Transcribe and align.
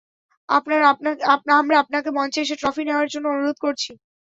আমরা 0.49 1.75
আপনাকে 1.81 2.09
মঞ্চে 2.17 2.39
এসে 2.41 2.55
ট্রফি 2.61 2.83
নেওয়ার 2.85 3.07
জন্য 3.13 3.25
অনুরোধ 3.29 3.57
করছি! 3.65 3.91